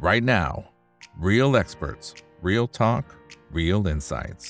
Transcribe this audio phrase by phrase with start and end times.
[0.00, 0.64] right now.
[1.18, 3.04] Real experts, real talk,
[3.52, 4.44] real insights.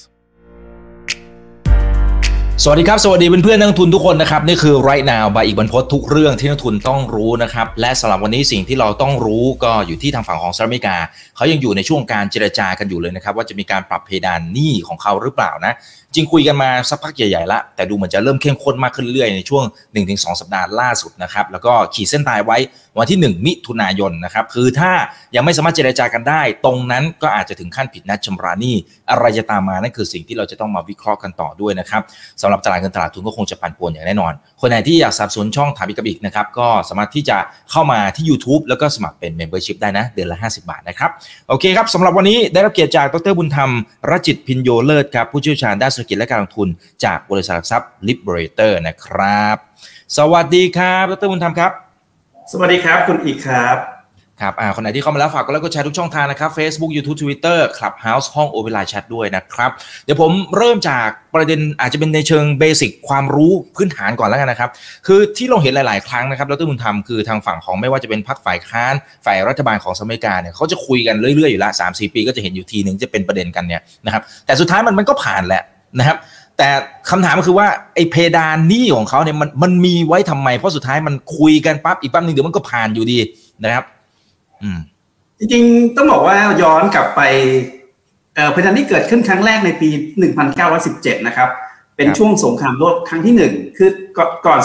[2.65, 10.97] สวัสดีครับ สวัสดีเพื่อนๆนักทุนทุกคนนะครับ นี่คือ right now บายอีกบรรพททุกเรื่องที่นักทุนต้องรู้นะครับ และสำหรับวันนี้สิ่งที่เราต้องรู้ก็อยู่ที่ทางฝั่งของสหรัฐอเมริกา
[11.37, 15.75] เขายังอยู่ในช่วงการเจรจากันอยู่เลยนะครับ ว่าจะมีการปรับเพดานหนี้ของเขาหรือเปล่านะ
[16.15, 19.65] จริงคุยกันมาสักพักใหญ่ๆละแต่ดูเหมือนจะเริ่มเข้มข้นมากขึ้นเรื่อยในช่วง
[20.03, 22.57] 1-2 สัปดาห์ล่าสุดนะครับแล้วก็ขีดเส้นตายไว้
[22.99, 24.93] วันที่ 1 มิถุนายนนะครับคือถ้า
[25.35, 28.75] ยังไม่สามารถเจรจากันได้ ตรงนั้นก็อาจจะถึงขั้นผิดนัดชำระหนี้
[29.11, 32.03] อะไรจะตามมานั่นคือสิ่งที่เราจะต้องมาวิเคราะห์กันต่อด้วยนะครับ
[32.43, 37.37] สำหรับตลาดเงินตลาดทุนก็คงจะปั่นป่วนอย่างแน่นอน คนไหนที่อยากสนับสนุนช่องถามอีกกับอีกนะครับก็สามารถที่จะ
[37.71, 41.11] เข้ามาที่ YouTube แล้วก็สมัครเป็น Membership ได้นะเดือนละ 50 บาทนะครับ
[41.49, 43.71] โอเคครับสำหรับวันนี้ได้รับเกียรติจากดรบุญธรรม
[44.11, 46.69] รจิตพินโยเลิศครับผู้เชี่ยวชาญด้านรษฐกิจและการลงทุน
[47.05, 49.57] จากบริษัทหลักทรัพย์ Liberator นะครับ
[50.17, 51.73] สวัสดีครับดรบุญธรรมครับ
[52.53, 53.79] สวัสดีครับคุณอีกครับ
[54.45, 59.71] ครับอ่าคนไหนที่เข้ามาแล้วฝากกดไลค์กดแชร์ทุกช่องทางนะครับ Facebook YouTube Twitter Clubhouse ห้องโอเวอร์ LINE chat ด้วยนะครับ
[60.05, 64.71] เดี๋ยวผมเริ่มจากประเด็นอาจจะเป็นในเชิง basic ความรู้พื้นฐานก่อนแล้วกันนะครับ
[65.07, 75.63] คือที่เราเห็นหลาย ๆ ครั้งนะครับดรบุญธรรมคือทางฝั่งของไม่ว่าจะเป็นพรรคฝ่ายค้าน ฝ่ายรัฐบาลของสหรัฐอเมริกาเนี่ยเขาจะคุยกันเรื่อย ๆ อยู่ละสามสี่ปีก็จะเห็นอยู่ทีหนึ่งจะเป็นประเด็นกันเนี่ยนะครับแต่สุดท้ายมันมันก็ผ่านแหละ
[75.99, 76.17] นะครับ
[76.57, 76.69] แต่
[77.11, 83.19] คำถามก็คือว่าไอ้เพดานหนี้ของเขาเนี่ยมันมันมีไว้ทำไม เพราะสุดท้ายมันคุยกันปั๊บอีกปั๊บนึงเดี๋ยวมันก็ผ่านอยู่ดี
[83.65, 83.85] นะครับ
[84.63, 84.79] อืม
[85.39, 87.21] จริงๆต้องบอกว่าย้อนกลับไป
[88.35, 89.89] เอ่อเพดานที่เกิดขึ้นครั้งแรกในปี
[90.59, 91.49] 1917 นะครับ
[91.97, 94.59] เป็นครับช่วงสงครามโลกครั้งที่หนึ่งคือก่อนก่อน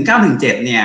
[0.00, 0.84] 1917 เนี่ย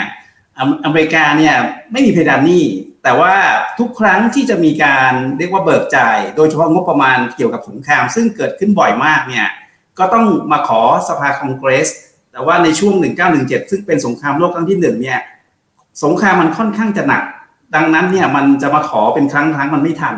[0.57, 1.55] อเมอเมริกาเนี่ย
[1.91, 2.63] ไม่มีเพดานหนี้
[3.03, 3.33] แต่ว่า
[3.79, 9.47] ทุกครั้งที่จะมีการเรียกว่าเบิกจ่าย โดยเฉพาะงบประมาณเกี่ยวกับสงคราม ซึ่งเกิดขึ้นบ่อยมากเนี่ย
[9.99, 11.89] ก็ต้องมาขอสภาคองเกรส
[12.31, 12.93] แต่ว่าในช่วง
[13.31, 15.19] 1917 ซึ่งเป็นสงครามโลกครั้งที่หนึ่งเนี่ย
[16.03, 17.23] สงครามมันค่อนข้างจะหนัก
[17.75, 20.15] ดังนั้นเนี่ยมันจะมาขอเป็นครั้งครั้งมันไม่ทัน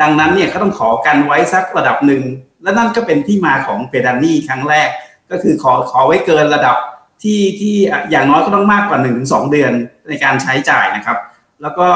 [0.00, 2.22] ดังนั้นเนี่ยเขาต้องขอกันไว้สักระดับหนึ่ง
[2.62, 4.88] และนั่นก็เป็นที่มาของเพดานนี่ครั้งแรก
[5.30, 6.76] ก็คือขอขอไว้เกินระดับ
[7.22, 7.74] ที่ที่
[8.10, 9.72] อย่างน้อยก็ต้องมากกว่า1นถึงสเดือน
[10.08, 11.18] ในการใช้จ่ายนะครับ
[11.62, 11.88] แล้วก็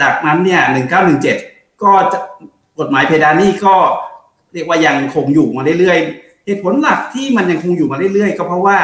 [0.00, 0.62] จากนั้นเนี่ย
[1.22, 2.18] 1917 ก็จะ
[2.78, 3.76] กฎหมายเพดานหนี้ก็
[4.52, 8.78] เรียกว่ายังคงอยู่มาเรื่อยๆ เหตุผลหลักที่มันยังคงอยู่มาเรื่อยๆ ก็เพราะว่า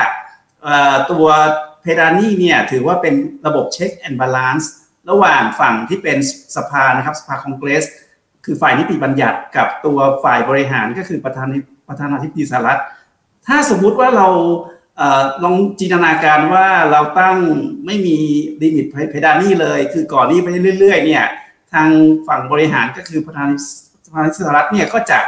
[1.10, 1.26] ตัว
[1.80, 3.14] เพดานหนี้เนี่ยถือว่าเป็น
[3.46, 4.70] ระบบ check and balance
[5.10, 6.16] ระหว่างฝั่งที่เป็น
[6.56, 7.84] สภานะครับสภาคองเกรส
[8.44, 11.48] คือฝ่ายนิติบัญญัติกับตัวฝ่ายบริหารก็คือประธาน
[11.88, 12.80] ประธานาธิบดีสหรัฐ
[13.46, 14.28] ถ้าสมมุติว่าเรา
[15.00, 15.02] อ
[15.44, 17.36] ลองจินตนาการว่าเราตั้ง
[17.86, 18.16] ไม่มี
[18.62, 20.48] ลิมิตเพดานนี่เลย คือก่อนนี้ไป
[20.78, 21.24] เรื่อยๆเนี่ย
[21.72, 21.88] ทาง
[22.28, 23.48] ฝั่งบริหารก็คือประธาน
[24.04, 25.18] ประธานาธิบดีสหรัฐเนี่ยก็จะ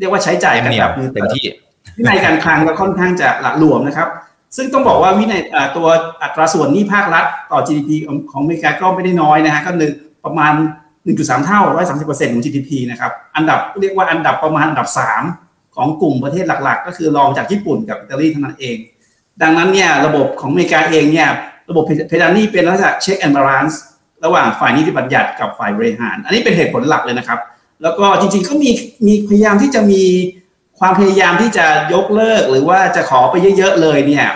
[0.00, 1.44] เรียกว่าใช้จ่ายกันเหนียแบวบมือเต็มที่
[1.96, 4.08] วินัยการคลังก็ค่อนข้างจะหละหลวมนะครับ
[4.56, 5.86] ซึ่งต้องบอกว่าวินัยเอ่อตัว
[6.22, 9.92] อัตราส่วนหนี้ภาครัฐ ต่อ GDP ของของอเมริกาก็ไม่ได้น้อยนะฮะก็หนึ่ง
[10.24, 10.54] ประมาณ
[11.00, 11.60] 1.3 เท่า
[11.92, 14.88] 130%ของ GDP นะครับอันดับเรียกว่าอันดับประมาณอันดับ
[15.32, 18.76] 3 ของกลุ่มประเทศหลักๆ ก็คือรองจากญี่ปุ่นกับอิตาลีเท่านั้นเอง
[19.42, 21.28] ดังนั้นเนี่ยระบบของอเมริกาเองเนี่ย
[21.70, 23.80] ระบบเพดานหนี้เป็นลักษณะ check and balance
[24.24, 27.38] ระหว่างฝ่ายนิติบัญญัติกับฝ่ายบริหาร อันนี้เป็นเหตุผลหลักเลยนะครับ
[27.82, 28.70] แล้วก็จริงๆก็มี
[29.06, 30.02] มีพยายามที่จะมี
[30.78, 34.26] ความพยายามที่จะยกเลิกหรือว่าจะขอไปเยอะๆเลยเนี่ย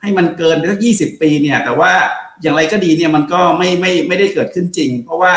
[0.00, 1.92] ให้มันเกินไปสักยี่สิบปีเนี่ยแต่ว่า
[2.42, 5.34] อย่างไรก็ดีเนี่ยมันก็ไม่ไม่ไม่ได้เกิดขึ้นจริง เพราะว่า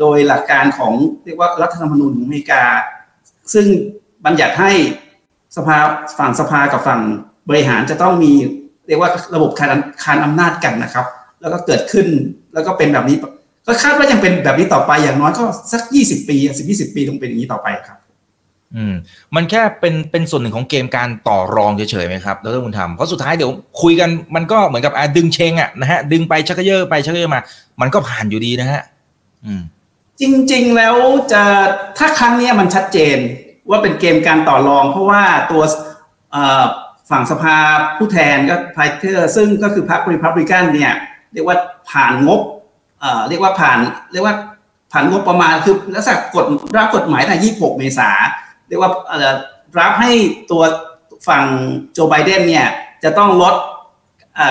[0.00, 0.92] โดยหลักการของ
[1.24, 2.62] เรียกว่ารัฐธรรมนูญของอเมริกา
[3.54, 3.66] ซึ่ง
[4.24, 4.72] บัญญัติให้
[5.56, 5.78] สภา
[6.18, 7.00] ฝั่งสภากับฝั่ง
[7.48, 8.32] บริหารจะต้องมี
[8.86, 9.72] เรียกว่าระบบคาน
[10.02, 11.06] คานอำนาจกันนะครับ
[11.40, 12.06] แล้วก็เกิดขึ้น
[12.54, 13.16] แล้วก็เป็นแบบนี้
[13.66, 17.98] ก็คาดว่ายังเป็นแบบนี้ต่อไปอย่างน้อยก็สักยี่สิบปีสิบยี่สิบปีต้องเป็นอย่างนี้ต่อไปครับ
[18.76, 18.94] อืม
[19.34, 23.50] มันแค่เป็นเป็นส่วนหนึ่งของเกมการต่อรองเฉยๆไหมครับดรบุญธรรมเพราะสุดท้ายเดี๋ยว
[23.82, 27.40] คุยกันมันก็เหมือนกับอะดึงเชงอะนะฮะดึงไปชักเยอะไปชักเยอะมา
[27.80, 28.82] มันก็ผ่านอยู่ดีนะฮะ
[29.44, 29.62] อืม
[30.20, 30.22] จ
[30.52, 30.96] ริง ๆแล้ว
[31.32, 31.42] จะ
[31.98, 33.18] ถ้าครั้งเนี้ยมันชัดเจน
[33.70, 35.62] ว่าเป็นเกมการต่อรอง เพราะว่าตัว
[36.32, 36.64] เอ่อ
[37.10, 37.56] ฝั่งสภา
[37.96, 40.92] ผู้แทนก็ไพเทอร์ซึ่งก็คือพรรครีพับลิกันเนี่ย
[41.32, 41.56] เรียกว่า
[41.90, 42.40] ผ่านงบ
[43.28, 43.78] เรียกว่าผ่าน
[44.12, 44.34] เรียกว่า
[44.92, 46.44] ผ่านงบประมาณคือลักษณะกฎ
[46.76, 48.10] ร่างกฎหมายตั้ง26 เมษา
[48.68, 48.90] เรียกว่า
[49.78, 50.12] รับให้
[50.50, 50.62] ตัว
[51.28, 51.44] ฝั่ง
[51.92, 52.66] โจไบเดนเนี่ย
[53.04, 53.54] จะต้องลด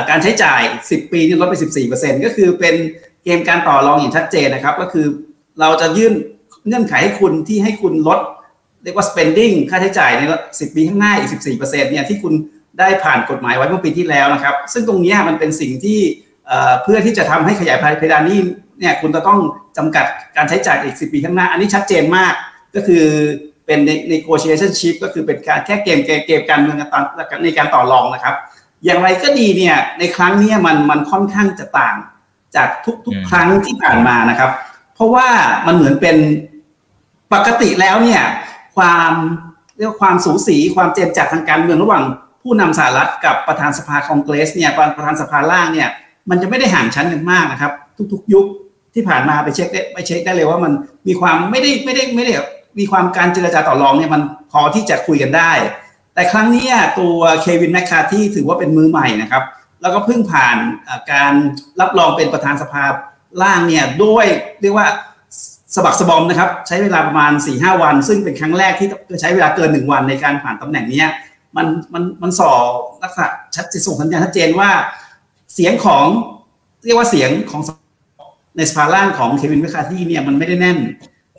[0.10, 1.56] การใช้จ่าย 10 ปีนี่ลดไป
[1.90, 2.76] 14%ก็คือเป็น
[3.24, 5.06] เกมการต่อรองอย่างชัดเจนนะครับ ก็คือ
[5.60, 6.14] เราจะยื่น
[6.68, 8.20] เงื่อนไขให้คุณที่ให้คุณลด
[8.84, 12.34] เรียกว่า spending ค่าใช้จ่ายใน 10 ปีข้างหน้าอีก 14%เนี่ยที่คุณ
[12.80, 16.00] ได้ผ่านกฎหมายไว้เมื่อปีที่แล้วนะครับ ซึ่งตรงนี้มันเป็นสิ่งที่
[16.50, 18.40] เอ่อเพื่อที่จะทำให้ขยายเพดานหนี้
[18.80, 19.40] เนี่ยคุณจะต้อง
[19.78, 20.06] จำกัด
[20.38, 22.34] การใช้จ่ายอีก 10 ปีข้างหน้า อันนี้ชัดเจนมาก
[22.76, 23.06] ก็คือ
[23.66, 27.04] เป็นใน negotiation chip ก็คือเป็นการแค่เกมเกมเกมการเมืองกันตอน
[27.44, 28.36] ในการต่อรองนะครับ
[28.86, 31.96] อย่างไรก็ดีเนี่ยในครั้งเนี้ยมันมันค่อนข้างจะต่าง
[32.56, 34.52] จากทุกอืมๆครั้งที่ผ่านมานะครับ
[34.96, 35.30] เพเพราะว่า
[35.68, 36.18] มันเหมือนเป็น
[37.34, 38.22] ปกติแล้วเนี่ย
[38.76, 39.14] ความ
[39.78, 42.04] เรียกความสูสีความเจนจัดทางการเมืองระหว่าง
[42.42, 45.90] ผู้นำสหรัฐกับประธานสภาคองเกรสเนี่ยประธานสภาล่างเนี่ย
[46.30, 47.72] มันจะไม่ได้ห่างชั้นกันมากนะครับ
[48.12, 48.46] ทุก ๆ ยุค
[48.94, 50.72] ที่ผ่านมาไปเช็คได้ไปเช็คได้เลยว่ามัน
[51.08, 52.34] มีความไม่ได้ไม่ได้ไม่ได้
[52.80, 54.22] มีความการเจรจาต่อรองเนี่ยมัน
[54.52, 55.52] พอที่จะคุยกันได้
[56.14, 56.68] แต่ครั้งนี้
[57.00, 59.44] ตัวเควินแมคคาร์ธีถือว่าเป็นมือใหม่นะครับ
[59.82, 60.58] แล้วก็เพิ่งผ่าน
[61.12, 61.34] การ
[61.80, 62.84] รับรองเป็นประธานสภา
[63.42, 64.28] ล่างเนี่ยด้วย
[64.62, 64.88] เรียกว่า
[65.76, 68.88] สะบักสะบอมนะครับ ใช้เวลาประมาณ4-5 วัน ซึ่งเป็นครั้งแรกที่
[69.22, 71.04] ใช้เวลาเกินหนึ่งวันในการผ่านตำแหน่งนี้
[71.58, 72.52] มันมันมันส่อ
[73.04, 74.70] ลักษณะชัดเจนส่งสัญญาณชัดเจนว่า
[75.54, 76.06] เสียงของ
[76.86, 77.62] เรียกว่าเสียงของ
[78.58, 80.78] ในสภาล่างของเควินเมคคาที่เนี่ยมันไม่ได้แน่น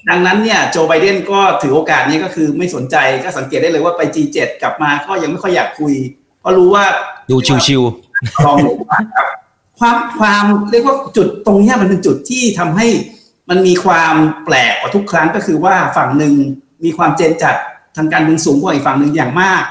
[0.09, 5.95] ดังนั้นเนี่ยโจไบเดนก็ถือโอกาสนี้ก็คือไม่สนใจก็สังเกตได้เลยว่าไป G7 กลับมาก็ยังไม่ค่อยอยากคุย
[6.41, 6.85] เพราะรู้ว่า
[7.31, 7.37] ดู
[7.67, 8.57] ชิวๆลอง
[9.79, 12.87] ความความเรียกว่าจุดตรงนี้มันเป็นจุดที่ทำให้
[13.51, 14.15] มันมีความ
[14.45, 16.35] แปลกกว่าทุกครั้งก็คือว่าฝั่งหนึ่ง
[16.85, 17.55] มีความเจนจัด
[17.97, 19.62] ทางการเมืองสูงกว่าอีกฝั่งหนึ่งอย่างมาก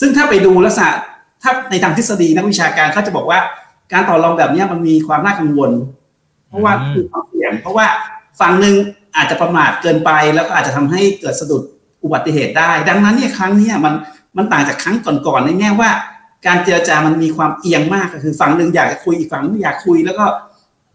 [0.00, 0.90] ซึ่งถ้าไปดูลักษณะ
[1.42, 3.38] ถ้าในทางทฤษฎีนักวิชาการเขาจะบอกว่า
[3.92, 5.70] การต่อรองแบบนี้มันมีความน่ากังวล
[6.48, 7.86] เพราะว่าคือความเสี่ยง เพราะว่า
[8.40, 8.74] ฝั่งหนึ่ง
[9.16, 11.62] อาจจะประมาทเกินไป แล้วก็อาจจะทำให้เกิดสะดุด
[12.04, 13.94] อุบัติเหตุได้ ดังนั้นเนี่ยครั้งนี้มัน
[14.36, 14.96] มันต่างจากครั้ง
[15.26, 15.90] ก่อนๆในแง่ว่า
[16.46, 20.24] การเจรจามันมีความเอียงมากก็คือฝั่งหนึ่งอยากจะคุยอีกฝั่งนึงอยากคุย แล้วก็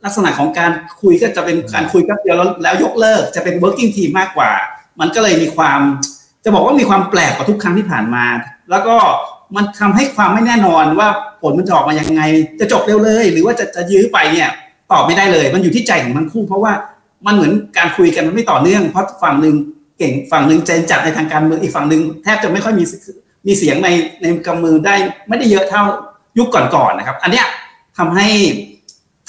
[0.06, 4.52] ลักษณะของการคุยก็จะเป็นการคุยแป๊บเดียวแล้วยกเลิกจะเป็น working team มากกว่า
[5.00, 5.80] มันก็เลยมีความ
[6.44, 8.26] จะบอกว่ามีความแปลกกว่าทุกครั้งที่ผ่านมา
[8.70, 8.96] แล้วก็
[9.56, 11.08] มันทำให้ความไม่แน่นอนว่า
[11.42, 12.22] ผลมันจะออกมายังไง
[12.60, 14.50] จะจบเร็วเลย หรือว่าจะจะยื้อไปเนี่ย
[14.92, 16.74] ตอบไม่ได้เลย มันอยู่ที่ใจของทั้งคู่ เพราะว่า
[17.26, 19.56] มันเหมือนการคุยกันมันไม่ต่อเนื่อง เพราะฝั่งหนึ่ง
[19.98, 22.84] เก่งฝั่งหนึ่งใจจัดในทางการเมืองอีกฝั่งหนึ่งแทบจะไม่ค่อยมี
[23.48, 23.90] มีเสียงใน
[24.22, 24.96] ในกำมือได้
[25.28, 25.84] ไม่ได้เยอะเท่า
[26.38, 27.46] ยุคก่อนๆนะครับ อันเนี้ย
[27.98, 28.28] ทำให้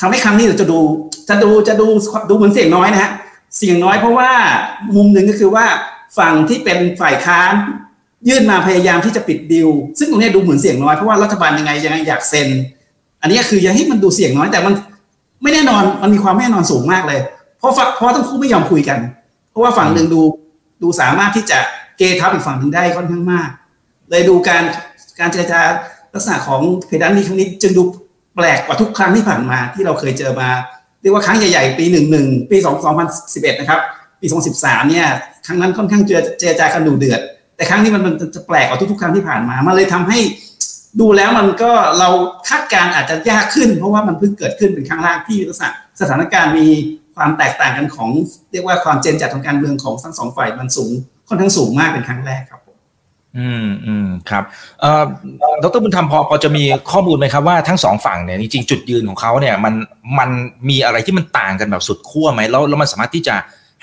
[0.01, 0.81] ทำให้ครั้งนี้เราจะดู
[1.29, 1.87] จะดูจะดู
[2.29, 3.11] ดูเหมือนเสียงน้อยนะฮะ
[3.57, 4.31] เสียงน้อยเพราะว่า
[4.97, 5.67] มุมหนึ่งก็คือว่า
[6.19, 7.53] ฝั่งที่เป็นฝ่ายค้าน
[8.29, 9.69] ยื่นมาพยายามที่จะปิดดิว
[9.99, 12.49] ซึ่งตรงนี้ดูเหมือนเสียงน้อยเพราะว่ารัฐบาลยังไงยังไงอยากเซ็น
[13.21, 14.75] อันนี้คือยังให้มันดูเสียงน้อยแต่มัน
[15.43, 17.21] ไม่แน่นอนมันมีความไม่แน่นอนสูงมากเลย
[17.59, 18.99] เพราะเพราะทั้งคู่ไม่ยอมคุยกัน
[19.51, 20.21] เพราะว่าฝั่งหนึ่งดู
[20.83, 21.59] ดูสามารถที่จะ
[21.99, 23.49] เกทับอีกฝั่งหนึ่งได้ค่อนข้างมาก
[24.11, 24.63] เลยดูการ
[25.21, 25.61] การเจรจา
[26.15, 27.83] ลักษณะของเพดานนี้ครั้งนี้ จึงดู
[28.37, 30.49] แปลกกว่าทุกครั้งที่ผ่านมาที่เราเคยเจอมา
[31.03, 33.81] เรียกว่าครั้งใหญ่ๆ ปีหนึ่งหนึ่งปีสองสองพันสิบเอ็ดนะครับ
[34.21, 35.07] ปีสองสิบสามเนี่ย
[35.47, 37.21] ครั้งนั้นค่อนข้างเจอเจรจากันดูเดือด
[37.59, 40.19] แต่ครั้งนี้มันมันจะแปลกกว่าทุกๆครั้งที่ผ่านมา มันเลยทำให้
[41.01, 42.09] ดูแล้วมันก็เรา
[42.49, 45.71] คาดการอาจจะยากขึ้น เพราะว่ามันเพิ่งเกิดขึ้นเป็นครั้งแรกที่ลักษณะ
[46.01, 46.69] สถานการณ์มี
[47.17, 48.11] ความแตกต่างกันของ
[48.53, 50.91] เรียกว่าความเจนจัดทางการเมืองของทั้งสองฝ่ายมันสูง
[51.29, 52.61] ค่อนข้างสูงมากเป็นครั้งแรกครับ
[53.39, 54.45] อืมอืมครับ
[54.81, 55.05] เอ่อ
[55.63, 59.75] ดรบุญธรรมพอพอจะมีข้อมูลไหมครับว่าทั้งสองฝั่งเนี่ยจริงๆจุดยืนของเขาเนี่ยมัน
[60.19, 60.31] มัน
[60.69, 63.35] มีอะไรที่มันต่างกันแบบสุดขั้วไหมแล้วแล้วมันสามารถที่จะ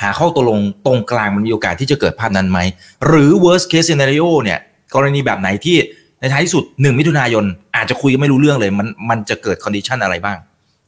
[0.01, 2.59] หาข้อตกลงตรงกลางมันมีโอกาสที่จะเกิดภาพนั้นไหม
[3.07, 4.59] หรือ worst case scenario เนี่ย
[4.95, 5.77] กรณีแบบไหนที่
[6.19, 7.45] ในท้ายที่สุดหนึ่งมิถุนายน
[7.75, 10.37] อาจจะคุยกันไม่รู้เรื่องเลย มันมันจะเกิด condition อะไรบ้าง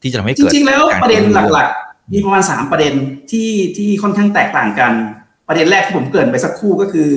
[0.02, 1.24] ที่จะทำให้เกิดจริงๆแล้วประเด็น
[1.54, 2.94] หลักๆ มีประมาณสามประเด็น
[3.32, 4.92] ที่ที่ค่อนข้างแตกต่างกัน
[5.48, 7.10] ประเด็นแรกที่ผมเกริ่นไปสักครู่ก็คือ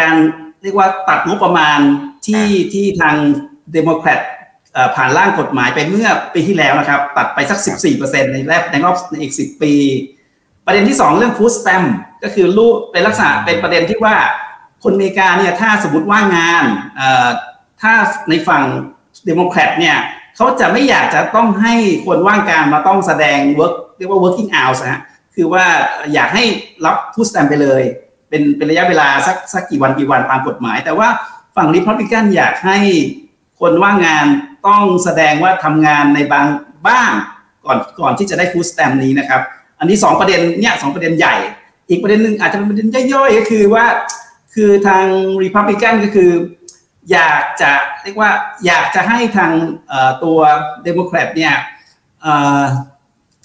[0.00, 0.14] การ
[0.62, 1.78] เรียกว่าตัดงบประมาณ
[2.26, 3.16] ที่ที่ทาง
[3.72, 4.20] เดโมแครต
[4.96, 7.58] ผ่านร่างกฎหมายไปเมื่อปีที่แล้วนะครับ ตัดไปสัก
[7.96, 9.72] 14%ในแรกในรอบในอีก 10 ปี
[10.70, 11.84] ประเด็นที่ 2 เรื่อง food stamp
[12.22, 14.16] ก็คือรูปเป็นลักษณะเป็นประเด็นที่ว่า
[14.82, 16.64] คนอเมริกาเนี่ยถ้าสมมติว่างงาน
[17.82, 17.92] ถ้า
[18.28, 18.62] ในฝั่ง
[19.26, 19.96] เดโมแครตเนี่ย
[20.36, 21.74] เขาจะไม่อยากจะต้องให้
[22.06, 25.02] คนว่างงานมาต้องแสดง work เรียกว่า working hours นะ
[25.34, 25.64] คือว่า
[26.14, 26.44] อยากให้
[26.84, 27.82] รับฟู้ดสแตมไปเลย
[28.28, 31.08] เป็นเป็นระยะเวลาสักสักกี่วันกี่วันตามกฎหมาย แต่ว่า
[31.56, 32.78] ฝั่งริพับลิกันอยากให้
[33.60, 34.26] คนว่างงาน
[34.66, 36.46] ต้องแสดงว่าทำงานในบาง
[36.88, 37.12] บ้าง
[37.64, 39.42] ก่อนก่อนที่จะได้ฟู้ดสแตมนี้นะครับ
[39.80, 41.34] อันนี้ 2 ประเด็นเนี่ยสประเด็นใหญ่
[41.88, 43.86] อีกประเด็นหนึ่งอาจจะเป็นประเด็นย่อยๆก็คือว่า
[44.54, 45.04] คือทาง
[45.42, 46.30] ริพับลิกันก็คือ
[47.12, 47.72] อยากจะ
[48.02, 48.30] เรียกว่า
[48.66, 49.52] อยากจะให้ทาง
[50.24, 50.38] ตัว
[50.84, 51.54] เดโมแครตเนี่ย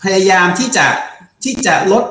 [0.03, 0.85] พยายามที่จะ
[1.43, 2.03] ที่จะลด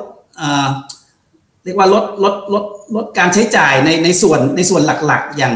[1.65, 2.65] เรียกว่าลดลดลด
[2.97, 5.53] ลดการใช้จ่ายในในส่วนในส่วนหลักๆ อย่าง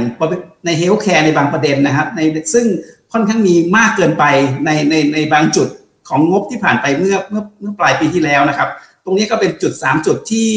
[0.64, 2.20] ใน healthcare ในบางประเด็นนะครับใน
[2.54, 2.66] ซึ่ง
[3.12, 4.24] ค่อนข้างมีมากเกินไป
[4.64, 5.68] ในในในบางจุด
[6.08, 8.68] ของงบที่ผ่านไปเมื่อเมื่อเมื่อปลายปีที่แล้วนะครับ
[9.04, 10.52] ตรงนี้ก็เป็นจุด 3 จุดที่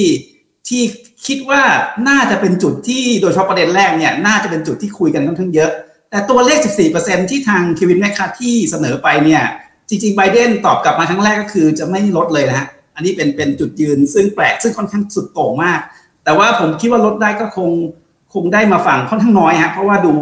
[0.67, 0.81] ที่
[1.27, 1.62] คิดว่า
[2.10, 5.72] น่าจะเป็นจุดที่โดยเฉพาะประเด็นแรกเนี่ยน่าจะเป็นจุดที่คุยกันค่อนข้างเยอะ
[6.10, 6.60] แต่ตัวเลข
[6.96, 9.43] 14%ที่ทางเควินแมคคาที่เสนอไปเนี่ย
[9.89, 15.79] จริงๆไบเดนตอบกลับมาครั้งแรกก็คือจะไม่ลดเลยนะฮะอันนี้เป็นเป็นจุดยืนซึ่งแปลกซึ่งค่อนข้างสุดโต่งมาก
[16.24, 17.70] แต่ว่าผมคิดว่าลดได้ก็คง
[18.34, 20.13] คงได้มาฝั่งค่อนข้างน้อยฮะเพราะว่าดู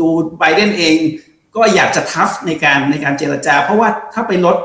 [0.00, 0.08] ดู
[0.38, 0.94] ไบเดนเอง
[1.56, 4.56] ก็อยากจะทัฟในการในการเจรจา เพราะว่าถ้าไปลด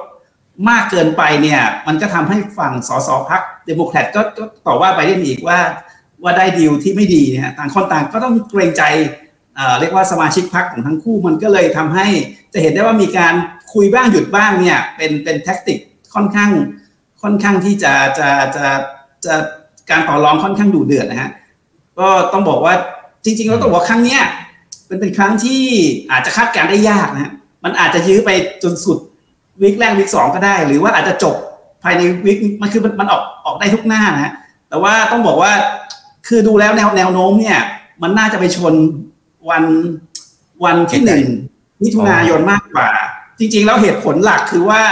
[0.70, 4.22] มากเกินไปเนี่ย มันก็ทำให้ฝั่งสส.พรรคเดโมแครตก็
[4.68, 5.60] ต่อว่าไบเดนอีกว่า
[6.24, 8.84] ว่าได้ดีลที่ไม่ดีนะฮะต่างคนต่างก็ต้องเกรงใจ
[9.80, 12.08] เรียกว่าสมาชิกพรรคของทั้งคู่มันก็เลยทำให้
[12.54, 13.34] จะเห็นได้ว่ามีการ
[13.74, 15.78] คุยบ้างหยุดบ้างเนี่ยเป็นเป็นแท็กติก
[16.14, 16.52] ค่อนข้าง
[17.22, 18.66] ค่อนข้างที่จะจะจะ
[19.26, 19.36] จะ
[19.90, 21.32] การต่อรองค่อนข้างดุเดือดนะฮะ
[22.00, 22.74] ก็ต้องบอกว่า
[23.24, 24.22] จริงๆแล้วต้องบอกครั้งเนี้ย
[24.88, 25.62] เป็นเป็นครั้งที่
[26.12, 27.32] อาจจะคาดการได้ยากนะ
[27.64, 28.30] มันอาจจะยื้อไป
[28.64, 29.00] จนสุด
[29.62, 31.36] วิกแรกวิกสองก็ได้ หรือว่าอาจจะจบ
[31.84, 34.34] ภายในวิกมันคือมันออกออกได้ทุกหน้านะ
[34.70, 35.52] แต่ว่าต้องบอกว่า
[36.28, 37.60] คือดูแล้วแนวแนวโน้มเนี่ย
[38.02, 38.74] มันน่าจะไปชน
[39.50, 39.64] วัน
[40.64, 41.24] วันที่หนึ่ง
[41.84, 42.90] มิถุนายนมากกว่า
[43.40, 44.84] จริง ๆ แล้วเหตุผลหลักคือว่า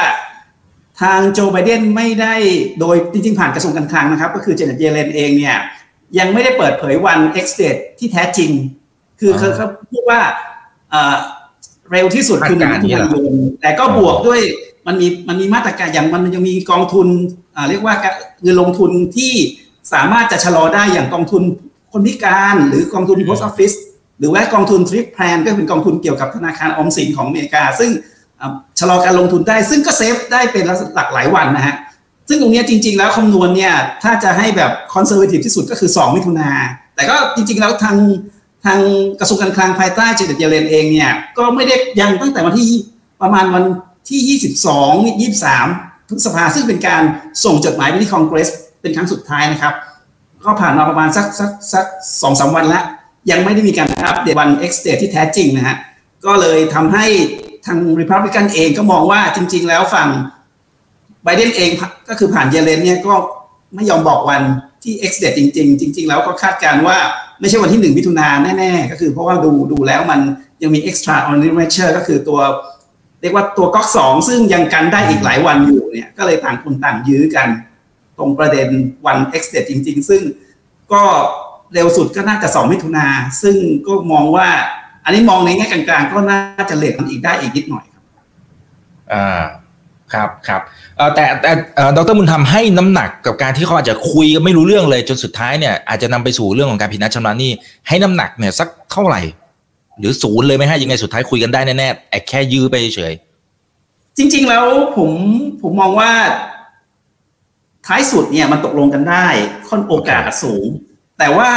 [1.02, 2.36] ทางโจไบเดนไม่ได้
[2.80, 5.58] โดยจริง ๆ ผ่านกระทรวงการคลังนะครับ ก็คือเจเน็ตเยเลนเองเนี่ย
[6.20, 8.52] ยังไม่ได้เปิดเผยวัน X date ที่แท้จริง
[9.24, 10.22] คือเขาเขาพูดว่า
[11.92, 14.42] เร็วที่สุดคือหนึ่งมิถุนายนแต่ก็บวกด้วย
[14.88, 17.08] มันมีมันมีมาตรการอย่างมันยังมีกองทุน
[17.70, 17.96] เรียกว่า
[18.44, 19.34] เงินลงทุนที่
[19.94, 21.44] สามารถจะชะลอได้อย่างกองทุน
[21.92, 23.76] คนพิการหรือกองทุน post office
[24.20, 27.90] หรือว่ากองทุน trip plan ก็เป็นกองทุนเกี่ยวกับธนาคารออมสินของอเมริกา ซึ่ง
[28.80, 30.64] ชะลอการลงทุนได้ ซึ่งก็เซฟได้เป็น
[30.96, 31.76] หลักหลายวันนะฮะ
[32.30, 36.50] ซึ่งตรงนี้จริง ๆ แล้วคำนวณเนี่ยถ้าจะให้แบบ conservative ที่สุดก็คือ 2 มิถุนา
[36.96, 37.96] แต่ก็จริง ๆ แล้วทาง
[38.66, 38.80] ทาง
[39.20, 42.68] กระทรวงการคลังภายใต้เจเน็ตเยเลนเองเนี่ยก็ไม่ได้ยังตั้งแต่วันที่
[43.22, 43.64] ประมาณวัน
[44.10, 44.40] ที่
[45.26, 47.02] 22 23พฤษภาซึ่งเป็นการ
[47.44, 48.50] ส่งจดหมายไปที่คอนเกรส
[48.82, 49.74] เป็นครั้งสุดท้ายนะครับ
[50.46, 51.86] ก็ผ่านมาประมาณสักสักสัก
[52.22, 52.84] สองสามวันแล้ว
[53.32, 55.76] ยังไม่ได้มีการอัปเดตวัน X date ที่แท้จริงนะฮะ
[56.26, 57.06] ก็เลยทำให้
[57.66, 60.10] ทางริพับลิกันเองก็มองว่าจริง ๆ แล้วฝั่ง
[61.24, 61.70] ไบเดนเอง
[62.10, 63.14] ก็คือผ่านเยเลนเนี่ยก็
[63.76, 64.42] ไม่ยอมบอกวัน
[64.84, 66.98] ที่ X date จริง ๆ จริง ๆ แล้วก็คาดการว่า
[67.44, 70.20] ไม่ใช่วันที่หนึ่งมิถุนายนแน่ ๆ ก็คือเพราะว่าดูดูแล้วมัน
[70.62, 72.40] ยังมี extra ordinary measure ก็คือตัว
[73.22, 77.48] เรียกว่าตัวก๊อกสองซึ่งยังกันได้อีกหลายวันอยู่เนี่ยก็เลยต่างคนต่างยื้อกัน
[78.18, 78.68] ตรงประเด็น
[79.06, 80.22] วัน X date จริง ๆ ซึ่ง
[80.94, 81.04] ก็
[81.74, 83.06] เร็วสุดก็น่าจะสองมิถุนา
[83.44, 83.56] ซึ่ง
[83.88, 84.48] ก็มองว่า
[85.06, 88.04] อันนี้มองในแง่กลางๆ ก็น่าจะเลทมันอีกได้อีกนิดหน่อยครับ
[89.14, 89.44] อ่า
[90.14, 90.62] ครับครับ
[91.16, 91.52] แต่แต่
[91.98, 97.52] ดรมุนทำให้น้ำหนักกับการที่เขาอาจจะคุยกันไม่รู้เรื่องเลยจนสุดท้ายเนี่ยอาจจะนำไปสู่เรื่องของการผิดนัดชำระหนี้
[97.88, 99.22] ให้น้ำหนักเนี่ยสักเท่าไหร่
[100.00, 103.14] หรือศูนย์เลยไหมฮะยังไงสุดท้ายคุยกันได้แน่ๆแแค่ยื้อไปเฉย
[104.18, 104.66] จริง ๆ แล้ว
[104.98, 105.12] ผม
[105.62, 106.12] ผมมองว่า
[107.86, 109.28] ท้ายสุดเนี่ยมันตกลงกันได้
[109.68, 110.68] ค่อนโอกาสสูง
[111.20, 111.50] แต่ว่า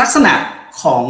[0.00, 0.32] ลักษณะ
[0.82, 1.04] ของ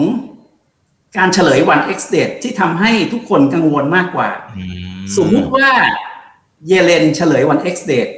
[1.16, 4.28] การเฉลยวัน X date ที่ทำให้ทุกคนกังวลมากกว่า
[5.16, 5.68] สมมุติว่า
[6.66, 8.12] เยเลนเฉลยวัน X date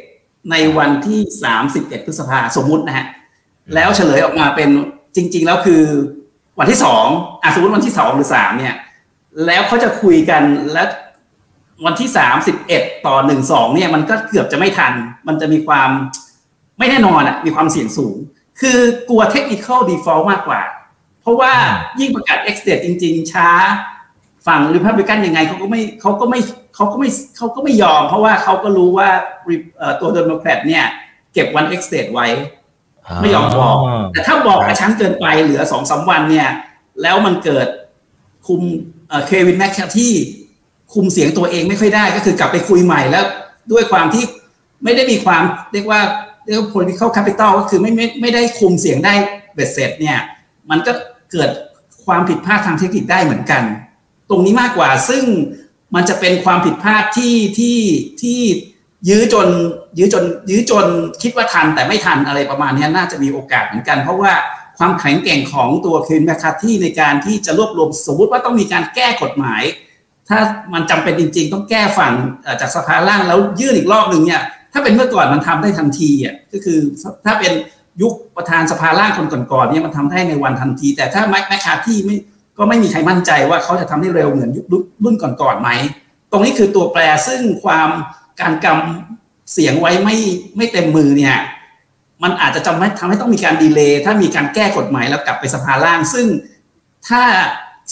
[0.51, 1.21] ในวันที่
[1.65, 3.07] 31 พฤษภาสมมุตินะฮะ
[3.75, 4.71] แล้วเฉลยออกมาเป็น
[5.17, 5.83] จริง ๆ แล้วคือ
[6.59, 7.05] วันที่สอง
[7.43, 8.75] อะสมมติวันที่สองหรือสามเนี่ย
[9.47, 10.43] แล้วเขาจะคุยกัน
[10.73, 10.89] แล้ว
[11.87, 14.93] วันที่สามสิบเอ็ดต่อหนึ่งสองเนี่ยมันก็เกือบจะไม่ทัน
[15.29, 15.91] มันจะมีความ
[16.79, 18.17] ไม่แน่นอนอะมีความเสี่ยงสูง
[18.61, 18.79] คือ
[19.09, 20.80] กลัว technical default มากกว่าเพ
[21.31, 21.53] ราะว่า
[22.01, 23.49] ยิ่งประกาศ X date จริง ๆ ช้า
[24.47, 26.41] ฝั่งริพับลิกันยังไงเขาก็ไม่เขาก็ไม่
[26.75, 29.09] เขาก็ไม่เขาก็ไม่ยอม เพราะว่าเขาก็รู้ว่า
[30.01, 30.85] ตัวเดโมแครตเนี่ย
[31.33, 32.27] เก็บวัน X date ไว้
[33.21, 33.77] ไม่ยอมบอก
[34.13, 36.49] แต่ถ้าบอกกระชั้นเกินไปเหลือสองสามวันเนี่ย
[37.03, 37.67] แล้วมันเกิด
[38.47, 38.61] คุม
[39.27, 40.13] เควินแมคแคที่
[40.93, 43.25] คุมเสียงตัวเองไม่ค่อยได้ก็คือกลับไปคุยใหม่แล้ว
[43.73, 44.25] ด้วยความที่
[44.85, 46.01] ไม่ได้มีความเรียกว่า
[46.47, 49.15] เรียกว่า political capital ก็คือไม่ไม่ไม่ได้คุมเสียงได้
[49.55, 50.19] เบ็ดเสร็จเนี่ย
[50.71, 50.93] มันก็
[51.33, 51.51] เกิด
[52.07, 53.63] ความผิดพลาดทางเทคนิคได้เหมือนกัน
[54.31, 55.25] ตรงนี้มากกว่าซึ่ง
[55.95, 57.79] มันจะเป็นความผิดพลาดที่ที่
[58.23, 58.41] ที่
[59.09, 59.49] ยื้อจน
[59.99, 60.87] ยื้อจนยื้อจน
[61.23, 64.33] คิดว่าทันแต่ไม่ทันอะไรประมาณนี้น่าจะมีโอกาสเหมือนกัน เพราะว่า
[64.79, 69.63] ความแข็งแกร่งของตัวคินแมคคาที่ในการที่จะรวบรวมสมมติว่าต้องมีการแก้กฎหมาย
[70.29, 70.39] ถ้า
[70.73, 72.13] มันจำเป็นจริง ๆ ต้องแก้ฝั่ง
[72.61, 76.79] จากสภาล่างแล้วยื่นอีกรอบหนึ่งเนี่ยถ้าเป็นเมื่อก่อนมันทำได้ทันทีอะก็คือ
[77.25, 77.53] ถ้าเป็น
[78.03, 82.17] ยุคประธานสภาล่างคนก่อนๆเนี่ยมันทำได้ในวันทันที แต่ถ้าแมคแมคคาที่ไม่
[82.59, 84.65] ก็ไม่มีใครมั่นใจว่าเขาจะทำให้เร็วเหมือนยุค
[85.05, 85.71] รุ่นก่อนๆไหม
[86.31, 87.89] ตรงนี้คือตัวแปรซึ่งความ
[88.41, 90.17] การกำเสียงไว้ไม่
[90.57, 91.37] ไม่เต็มมือเนี่ย
[92.23, 96.27] มันอาจจะจำให้ทำให้ต้องมีการดีเลย์ถ้ามีการแก้กฎหมายแล้วกลับไปสภาล่าง ซึ่ง
[97.09, 97.23] ถ้า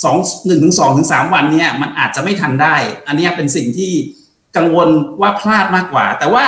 [0.04, 3.92] สองหนึ่งถึงสองถึงสามวันเนี่ยมันอาจจะไม่ทันได้ อันนี้เป็นสิ่งที่
[4.56, 4.88] กังวล
[5.20, 6.44] ว่าพลาดมากกว่า แต่ว่า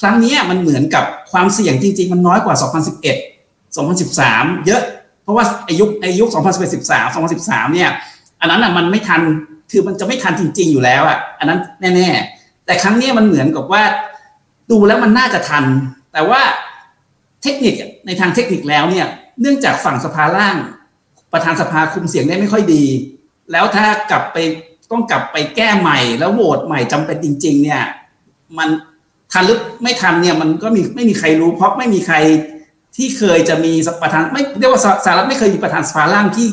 [0.00, 2.54] ครั้งนี้มันเหมือนกับความเสี่ยงจริง ๆ มันน้อยกว่า
[3.16, 4.82] 2011 2013 เยอะ
[5.22, 6.24] เพราะว่าอายุอายุ
[6.54, 7.90] 2011 13 2013 เนี่ย
[8.40, 9.20] อันนั้นอะมันไม่ทัน
[9.70, 11.60] คือมันจะไม่ทันจริง ๆ อยู่แล้วอะ อันนั้น
[11.96, 13.82] แน่ๆ แต่ครั้งนี้มันเหมือนกับว่า
[14.70, 15.64] ดูแล้วมันน่าจะทัน
[16.12, 16.40] แต่ว่า
[17.42, 17.74] เทคนิค
[18.06, 19.06] ในทางเทคนิคแล้วเนี่ย
[19.40, 20.56] เนื่องจากฝั่งสภาล่าง
[21.32, 22.84] ประธานสภาคุมเสียงได้ไม่ค่อยดี
[23.52, 24.36] แล้วถ้ากลับไป
[24.90, 27.82] ต้องกลับไปแก้ใหม่แล้วโหวตใหม่จำเป็นจริง ๆ เนี่ย
[28.58, 28.68] มัน
[29.32, 32.16] ทันหรือไม่ทันเนี่ยมันก็มีไม่มีใครรู้เพราะไม่มีใคร
[32.96, 36.46] ที่เคยจะมีประธานไม่เรียกว่าสหรัฐไม่เคยมีประธานสภาล่างที่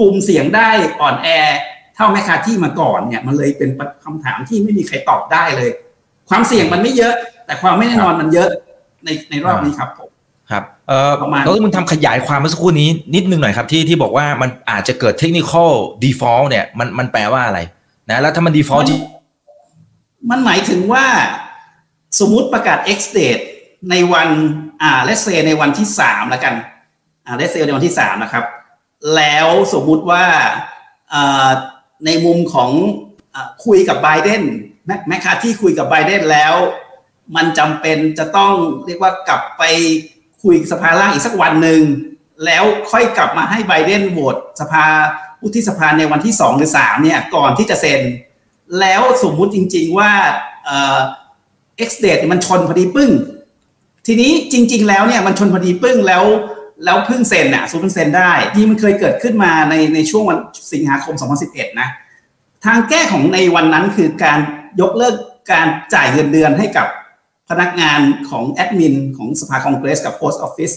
[0.00, 1.28] กลุ่มเสียงได้อ่อนแอ
[1.94, 3.70] เท่าแมคคาที่มาก่อนเนี่ยมันเลยเป็น
[4.04, 5.70] คำถามที่ไม่มีใครตอบได้เลย
[6.28, 7.14] ความเสี่ยงมันไม่เยอะ
[7.46, 8.48] แต่ความไม่แน่นอนมันเยอะ
[9.04, 10.10] ในในรอบนี้ครับผม
[10.50, 15.70] ครับเออประมาณเราต้องมึงทำขยายความเมื่อสักครู่นี้นิดนึงหน่อยครับที่ที่บอกว่ามันอาจจะเกิดเทคนิคอล
[16.04, 17.60] default เนี่ยมันมันแปลว่าอะไร
[18.10, 19.00] นะแล้วถ้ามัน default จริง
[20.30, 21.04] มันหมายถึงว่า
[22.18, 23.44] สมมุติประกาศ X date
[23.90, 24.28] ในวัน
[24.82, 26.54] อ่า let's say ในวันที่สามแล้วกัน
[27.26, 28.44] อ่า let's say ในวันที่สามนะครับ
[29.16, 30.24] แล้วสมมุติว่า
[31.12, 31.50] อ่า
[32.06, 32.70] ในมุมของ
[33.34, 34.42] อคุยกับไบเดน
[35.08, 36.54] แมคคาที่คุยกับไบเดนแล้ว
[37.36, 38.52] มันจำเป็นจะต้อง
[38.86, 39.62] เรียกว่ากลับไป
[40.42, 41.82] คุยสภาล่างอีกสักวันหนึ่ง
[42.44, 44.84] แล้วค่อยกลับมาให้ไบเดนโหวตสภา
[45.38, 48.00] ผู้ที่สภาในวันที่สองหรือสามเนี่ยก่อนที่จะเซ็น
[48.80, 50.12] แล้วสมมุติจริง ๆว่า
[51.88, 53.10] X date เนี่ยมันชนพอดีปึ้ง
[54.06, 56.24] ทีนี้จริง ๆ แล้วเนี่ยมันชนพอดีปึ้งแล้ว
[56.84, 60.38] แล้วเพิ่งเซ็นอะสมมติเซ็นได้ที่มันเคยเกิดขึ้นมาในในช่วงวัน
[60.72, 61.14] สิงหาคม
[61.46, 61.88] 2011 นะ
[62.64, 64.38] ทางแก้ของในวันนั้นคือการ
[64.80, 65.14] ยกเลิก
[65.52, 66.86] การจ่ายเงินเดือนให้กับ
[67.48, 70.74] พนักงานของแอดมินของสภาคองเกรสกับ Post Office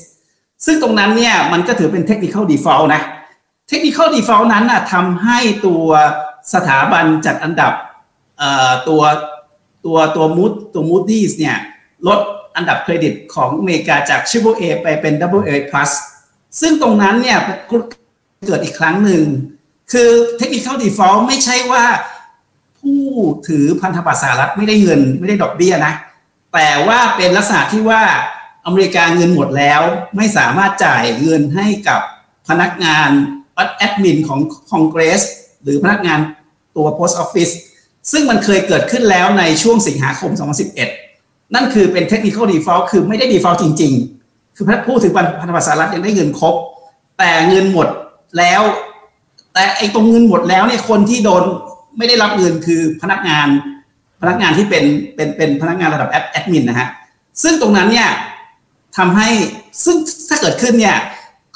[0.65, 3.01] ซึ่งตรงนั้นเนี่ยมันก็ถือเป็นเทคนิค l default นะ
[3.69, 5.85] เทคนิค l default นั้นนะทำให้ตัว
[6.53, 7.73] สถาบันจัดอันดับ
[8.37, 9.01] เอ่อตัว
[9.85, 11.57] ตัวตัว Moody ตัว Moody's เนี่ย
[12.07, 12.19] ลด
[12.55, 15.91] อันดับเครดิตของอเมริกาจาก Triple A ไปเป็น Double A plus
[16.59, 17.37] ซึ่งตรงนั้นเนี่ย
[18.47, 19.23] เกิดอีกครั้งหนึ่ง
[19.91, 21.85] คือเทคนิค l default ไม่ใช่ว่า
[22.79, 23.01] ผู้
[23.47, 25.93] ถือพันธบัตรสหรัฐไม่ได้เงินไม่ได้ดอกเบี้ยนะ
[26.53, 28.01] แต่ว่าเป็นลักษณะที่ว่า
[28.65, 29.81] อเมริกาเงินหมดแล้ว
[30.15, 32.01] ไม่สามารถจ่ายเงินให้กับ
[32.47, 33.09] พนักงาน
[33.77, 35.21] แอดมินของคองเกรส
[35.63, 36.19] หรือพนักงาน
[36.75, 37.53] ตัว Post Office
[38.11, 40.31] ซึ่งมันเคยเกิดขึ้นแล้วในช่วงสิงหาคม
[40.73, 43.93] 2011 นั่นคือเป็นเทคนิค l default คือไม่ได้ default จริง
[44.25, 46.55] ๆ คือผู้ถือพันธบัตรสหรัฐยังได้เงินครบ
[47.19, 47.87] แต่เงินหมด
[48.37, 48.61] แล้ว
[49.53, 51.43] แต่ไอ้ตรงเงินหมดแล้วเนี่ยคนที่โดน
[51.97, 53.47] ไม่ได้รับเงินคือพนักงาน
[54.21, 54.83] พนักงานที่เป็น
[55.15, 56.89] เป็นเป็นพนักงานระดับแอดแอดมินนะฮะ
[57.43, 58.09] ซึ่งตรงนั้นเนี่ย
[58.97, 59.29] ทำให้
[59.85, 59.97] ซึ่ง
[60.29, 60.97] ถ้าเกิดขึ้นเนี่ย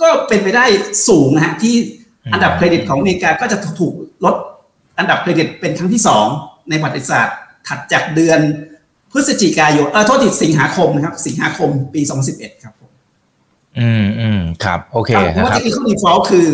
[0.01, 0.65] ก็เป็นไปได้
[1.07, 1.75] สูงนะฮะที่
[2.33, 3.93] อันดับเครดิตของอเมริกาก็จะถูก
[4.25, 4.35] ลด
[4.97, 6.25] อันดับเครดิตเป็นครั้งที่สอง
[6.69, 7.35] ในประวัติศาสตร์
[7.67, 8.39] ถัดจากเดือน
[9.11, 12.91] พฤศจิกายนเออโทษทีสิงหาคมนะครับ สิงหาคมปี 2011 ครับผม
[13.79, 16.47] อืมอืมครับ โอเคเพราะว่านะคเทรับคนิค default คือ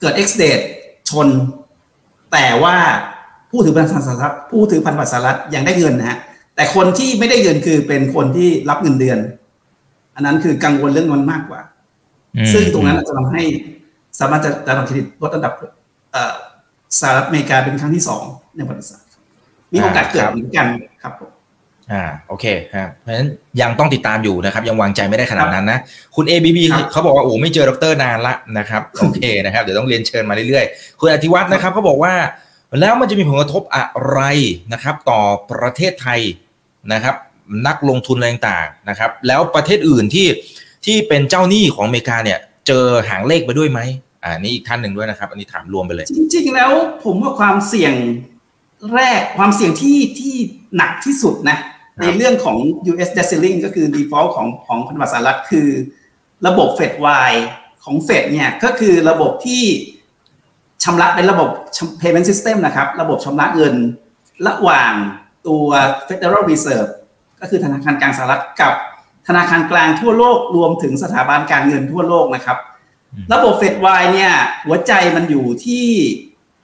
[0.00, 0.64] เกิด X date
[1.10, 1.28] ชน
[2.32, 2.76] แต่ว่า
[3.50, 6.18] ผู้ถือพันธบัตรสหรัฐผู้ถือพันธบัตรสหรัฐยังได้เงินนะฮะ
[6.56, 9.18] แต่คนที่ไม่ได้เงินคือเป็นคนที่รับเงินเดือน
[10.14, 11.60] อันนั้นคือกังวลเรื่องมันมากกว่า
[12.36, 13.42] อืมซึ่งตรงนั้นจะทำให้
[14.20, 15.52] สามารถจะจะทำเครดิตลดอันดับ
[16.12, 16.34] เอ่อ
[17.00, 18.22] สหรัฐอเมริกาเป็นครั้งที่สอง
[18.56, 19.22] ในประวัติศาสตร์ครับ
[19.72, 20.66] มีโอกาสเกิดเหมือนกัน
[21.02, 21.30] ครับผม
[21.92, 23.28] อ่าโอเคครับเพราะฉะนั้น
[23.60, 25.78] ยังต้องติดตามอยู่นะครับ ยังวางใจไม่ได้ขนาดนั้นนะ
[26.16, 32.14] คุณ ABB ครับเขาบอกว่าโอ้ไม่เจอดรนานละนะครับโอเคนะครับเดี๋ยวต้องเรียนเชิญมาเรื่อยๆ คุณอธิวัฒน์นะครับเขาบอกว่า
[32.80, 34.20] แล้วมันจะมีผลกระทบอะไร
[34.72, 36.20] นะครับ ต่อประเทศไทย
[36.92, 37.14] นะครับ
[37.66, 40.26] นักลงทุนอะไรต่างๆนะครับ แล้วประเทศอื่นที่
[40.84, 43.80] ที่เป็นเจ้าหนี้ของอเมริกาเนี่ย เจอหางเลขไปด้วยไหม
[44.24, 46.72] อ่านี่อีกท่านหนึ่งด้วยนะครับ อันนี้ถามรวมไปเลย จริง ๆ แล้ว
[47.04, 47.94] ผมว่าความเสี่ยง
[48.94, 50.34] แรกความเสี่ยงที่ที่
[50.76, 51.58] หนักที่สุดนะ
[52.00, 52.56] ในเรื่องของ
[52.90, 55.68] US debt ceiling ก็คือ default ของของพันธบัตรสหรัฐคือ
[56.46, 56.92] ระบบ Fed
[57.28, 57.32] Y
[57.84, 59.62] ของ Fed เนี่ยก็คือระบบที่
[60.84, 61.48] ชำระเป็นระบบ
[62.00, 63.74] payment system นะครับ ระบบชำระเงิน
[64.46, 64.92] ระหว่าง
[65.46, 65.66] ตัว
[66.08, 66.90] Federal Reserve
[67.40, 68.72] ก็คือธนาคารกลางสหรัฐกับ
[69.28, 72.58] ธนาคารกลางทั่วโลกรวมถึงสถาบันการเงินทั่วโลกนะครับ
[73.32, 74.32] ระบบเฟดไวเนี่ย
[74.66, 75.86] หัวใจมันอยู่ที่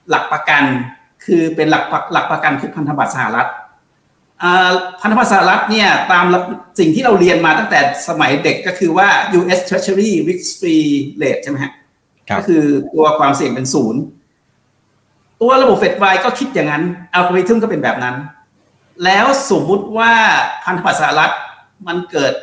[0.09, 0.63] หลักประกัน
[1.25, 1.83] คือเป็นหลัก
[2.13, 3.49] หลักประกันคือพันธบัตรสหรัฐ
[4.43, 6.25] อ่าพันธบัตรสหรัฐเนี่ยตาม
[6.79, 9.09] สิ่งที่เราเรียนมาตั้งแต่สมัยเด็กก็คือว่า
[9.39, 10.87] US Treasury Risk Free
[11.21, 11.73] Rate ใช่ไหมฮะ
[12.29, 14.01] ครับก็คือตัวความเสี่ยงเป็นศูนย์
[15.41, 16.83] ตัวระบบเฟดไวก็คิดอย่างนั้น
[17.13, 18.15] อัลกอริทึมก็เป็นแบบนั้น
[19.03, 20.13] แล้วสมมุติว่า
[20.63, 21.31] พันธบัตรสหรัฐ
[21.87, 22.33] มันเกิด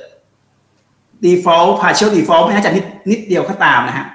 [1.24, 4.06] default partial default ไม่น่าจะนิดนิดเดียวก็ตามนะฮะ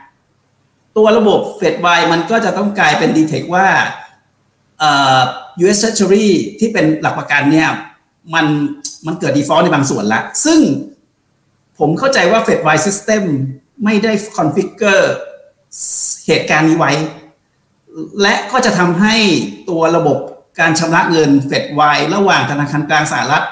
[0.97, 3.67] ตัวระบบเฟดไวมันก็จะต้องกลายเป็น detect ว่า
[4.79, 4.83] เอ
[5.17, 5.21] อ
[5.63, 6.27] US Treasury
[6.59, 7.69] ที่เป็นหลักประกันเนี่ย
[8.33, 8.45] มัน
[9.05, 10.59] มันเกิด default ในบางส่วนละ ซึ่ง
[11.79, 13.23] ผมเข้าใจว่า Fed Wide System
[13.83, 15.05] ไม่ได้ configure
[16.27, 16.91] เหตุการณ์นี้ไว้
[18.21, 19.15] และก็จะทำให้
[19.69, 20.17] ตัวระบบ
[20.59, 23.45] การชำระเงิน Fed Wide ระหว่างธนาคารกลางสหรัฐ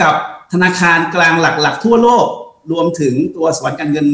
[0.00, 0.14] กับ
[0.52, 2.26] ธนาคารกลางหลักๆ ทั่วโลก
[2.70, 4.06] รวมถึงตัวสถาบันการเงิน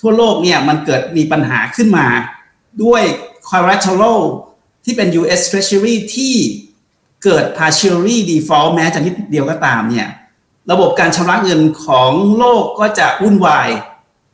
[0.00, 2.06] ทั่วโลกเนี่ยมันเกิดมีปัญหาขึ้นมา
[2.82, 3.02] ด้วย
[3.50, 4.20] collateral
[4.84, 6.34] ที่เป็น US Treasury ที่
[7.24, 10.08] เกิด partially default แม้จะนิดเดียวก็ตามเนี่ย
[10.70, 13.68] ระบบการชำระเงินของโลกก็จะวุ่นวาย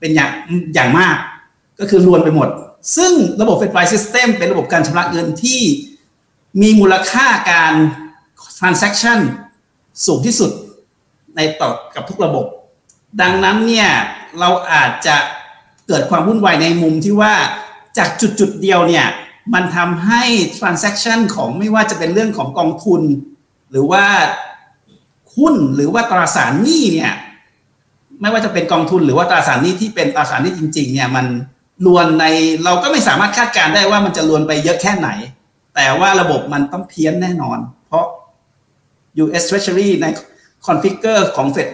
[0.01, 0.31] เป็นอย่าง
[0.75, 1.17] อย่างมาก
[1.79, 2.49] ก็คือรวนไปหมด
[2.97, 5.61] ซึ่งระบบ Fed Wire System เป็นระบบการชำระเงินที่
[6.63, 7.75] มีมูลค่าการ
[8.59, 9.19] transaction
[10.07, 10.51] สูงที่สุด
[11.37, 12.47] ในต่อกับทุกระบบ
[13.21, 13.89] ดังนั้นเนี่ย
[14.41, 15.17] เราอาจจะ
[15.89, 17.35] เกิดความวุ่นวายในมุมที่ว่า
[17.99, 19.07] จากจุดจุดเดียวเนี่ย
[19.55, 20.23] มันทำให้
[20.59, 23.03] transaction ของไม่ว่าจะเป็นเรื่องของกองทุน
[23.71, 24.05] หรือว่า
[25.37, 27.13] หุ้นหรือว่าตราสารหนี้เนี่ย
[28.21, 31.27] ไม่ว่าจะเป็นกองทุนหรือว่าตราสารหนี้ที่เป็นตราสารหนี้จริง ๆ เนี่ยมัน
[31.87, 32.25] ลวนใน
[32.65, 35.09] เราก็ไม่สามารถคาดการได้ว่ามันจะลวนไปเยอะแค่ไหน
[35.75, 38.07] แต่ว่าระบบมันต้องเพี้ยนแน่นอน เพราะ
[39.23, 40.07] US Treasury ใน
[40.67, 41.69] configure ของเฟด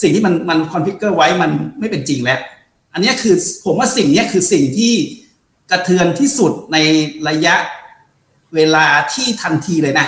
[0.00, 2.40] สิ่งที่มันมัน configure ไว้มันไม่เป็นจริงแล้ว
[2.92, 3.34] อันนี้คือ
[3.64, 4.94] ผมว่าสิ่งนี้คือสิ่งที่
[5.70, 6.76] กระเทือนที่สุดใน
[7.28, 7.54] ระยะ
[8.54, 10.06] เวลาที่ทันทีเลยนะ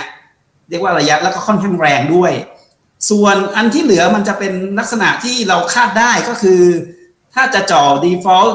[0.69, 2.33] เรียกว่าระยะแล้วก็ค่อนข้างแรงด้วย
[3.09, 6.61] ส่วนอันที่เหลือมันจะเป็นลักษณะที่เราคาดได้ก็คือ
[7.33, 8.53] ถ้าจะจ่อ default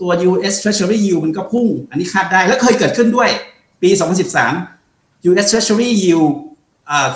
[0.00, 3.30] ตัว US Treasury yield มันก็พุ่ง อันนี้คาดได้แล้วเคยเกิดขึ้นด้วย
[3.82, 3.90] ปี
[4.60, 6.32] 2013 US Treasury yield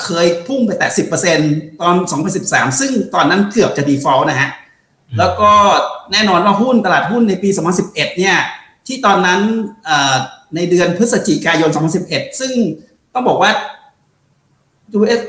[0.05, 0.89] เคยพุ่งไปแต่
[1.35, 1.95] 10%ตอน
[2.37, 4.51] 2013ซึ่งตอนนั้นเกือบจะ default นะฮะ
[5.19, 5.51] แล้วก็
[6.13, 7.49] แน่นอนว่าหุ้นตลาดหุ้นในปี
[7.79, 8.37] 2011 เนี่ย
[8.87, 9.41] ที่ตอนนั้น
[10.55, 11.71] ในเดือนพฤศจิกายน
[12.05, 12.53] 2011 ซึ่ง
[13.15, 13.51] ต้องบอกว่า
[14.99, 15.21] US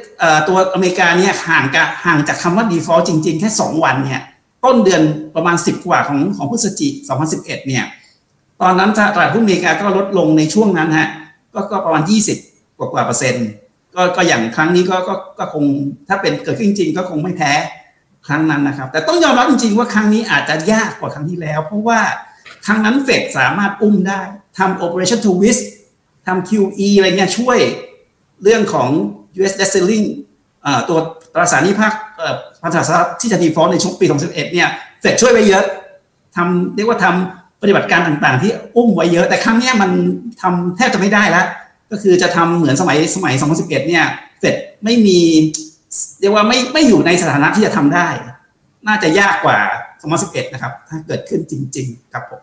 [0.48, 4.22] ตัวอเมริกาเนี่ยห่างกับห่างจากคำว่า default จริง ๆ แค่ 2 วันเนี่ย
[4.66, 5.02] ต้นเดือน
[5.36, 6.94] ประมาณ 10 กว่าของของพฤศจิก
[7.30, 7.86] 2011 เนี่ย
[8.62, 11.10] ตอนนั้นตลาดหุ้นอเมริกาก็ลดลงในช่วงนั้นฮะ
[11.54, 12.04] ก็ก็ประมาณ
[12.42, 13.48] 20 กว่ากว่าเปอร์เซ็นต์
[13.96, 15.66] ก็ก็อย่างครั้งนี้ก็ก็ก็คง
[16.08, 17.52] ถ้าเป็นเกิดขึ้นจริงก็คงไม่แพ้
[18.28, 22.00] ครั้งนั้นนะครับ แต่ต้องยอมรับจริง ๆ ว่าครั้งนี้อาจจะยากกว่าครั้งที่แล้ว เพราะว่า
[22.66, 24.22] ครั้งนั้นเฟดสามารถอุ้มได้
[24.58, 25.62] ทำ operation to risk
[26.28, 27.58] ทำ QE อะไรเงี้ยช่วย
[28.44, 28.90] เรื่องของ
[29.40, 30.06] US debt ceiling
[30.90, 31.00] ตัว
[31.34, 31.94] ตราสารนี้ภาค
[32.62, 34.70] พันธสัญที่จะ default ในช่วงปี 2011 เนี่ย
[35.02, 35.66] เฟดช่วยไว้เยอะ
[36.36, 39.92] ทำเรียกว่าทำปฏิบัติการต่างๆ ที่อุ้มไว้เยอะ แต่ครั้งนี้มัน
[40.42, 41.46] ทำแทบจะไม่ได้แล้ว
[41.92, 44.06] ก็คือจะทำเหมือนสมัยสมัย 2011 เนี่ย
[44.40, 45.20] เฟดไม่มี
[46.20, 48.08] เรียกว่าไม่ไม่อยู่ในสถานะที่จะทำได้
[48.88, 49.58] น่าจะยากกว่า
[50.06, 52.42] 2011 นะครับ ถ้าเกิดขึ้นจริง ๆ ครับผม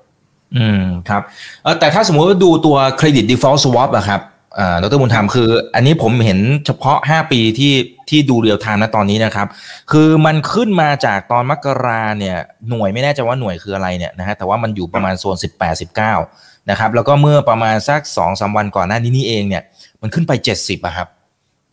[0.56, 1.22] อืมครับ
[1.62, 4.20] เออแต่ถ้าสมมติว่าดูตัวเครดิต default swap อะครับ
[4.58, 7.74] อ่าดรบุญธรรมคือ อันนี้ผมเห็นเฉพาะ 5 ปีที่
[8.08, 9.48] ที่ดู real time นะตอนนี้นะครับ
[9.92, 12.36] คือมันขึ้นมาจากตอนมกราเนี่ย
[12.68, 19.62] หน่วยไม่แน่ใจว่าหน่วยคืออะไรเนี่ยนะฮะแต่ว่ามันอยู่ประมาณโซน 18 19 นะครับแล้วก็เมื่อประมาณสัก2อสวันก่อนหน้านี้นี่เองเนี่ย
[20.02, 21.08] มันขึ้นไป 70อะครับ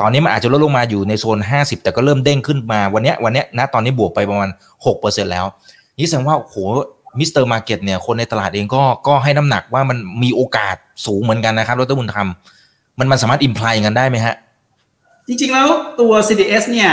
[0.02, 4.50] ตอนนี้มันอาจจะลดลงมาอยู่ในโซน 50 แต่ก็เริ่มเด้งขึ้นมาวันนี้วันนี้นะตอนนี้บวกไปประมาณ
[4.92, 5.46] 6%แล้ว
[6.00, 6.56] นี่แสดงว่าโห
[7.20, 7.44] Mr.
[7.44, 10.76] Market เนี่ยคนในตลาดเองก็ก็ให้น้ำหนักว่ามันมีโอกาส
[11.06, 12.30] สูงเหมือนกันนะครับดรบุญธรรม
[13.00, 14.36] มันมันสามารถ imply กันได้ไหมฮะ
[15.28, 15.68] จริงๆแล้ว
[16.00, 16.90] ตัว CDS เนี่ย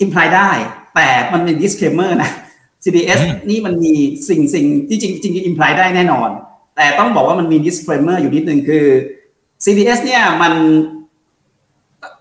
[0.00, 0.50] imply ได้
[0.94, 2.30] แต่มันเป็น disclaimer นะ
[2.84, 3.92] CDS นี่มันมี
[4.28, 6.30] สิ่งสิ่งที่จริงจริง imply ได้แน่นอน
[6.80, 8.86] แต่ต้องบอกว่ามันมี disclaimer อยู่นิดนึงคือ
[9.64, 10.52] CDS เนี่ยมัน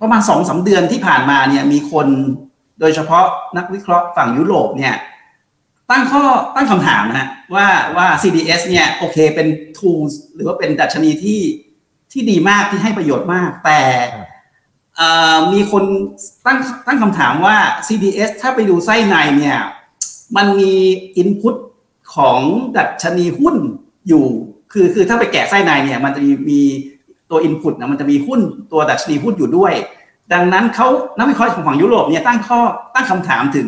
[0.02, 2.08] ประมาณสองสามเดือนที่ผ่านมาเนี่ยมีคน
[2.80, 3.26] โดยเฉพาะ
[3.58, 4.96] นักวิเคราะห์ฝั่งยุโรปเนี่ย
[5.90, 6.24] ตั้งข้อ
[6.56, 7.68] ตั้งคำถามนะว่า
[7.98, 11.42] ว่า CDS เนี่ยโอเคเป็น tools หรือว่าเป็นดัชนีที่
[12.12, 13.82] ที่ดีมากที่ให้ประโยชน์มาก แต่
[15.54, 15.84] มีคน
[16.46, 19.60] ตั้งตั้งคำถามว่า CDS ถ้าไปดูไส้ในเนี่ย
[20.36, 20.74] มันมี
[21.18, 21.56] อินพุต
[22.16, 22.40] ของ
[22.78, 23.56] ดัชนีหุ้น
[24.08, 24.28] อยู่
[24.72, 26.62] คือคือถ้าไปแกะไส้ในเนี่ยมันจะมีมี
[27.32, 28.40] ตัวอินพุตนะมันจะมีหุ้น
[28.72, 29.74] ตัวดัชนีหุ้นอยู่ด้วย
[30.34, 32.60] ดังนั้นเขานักวิเคราะห์ของฝั่งยุโรปเนี่ยตั้งข้อ
[32.96, 33.68] ตั้งคำถามถึง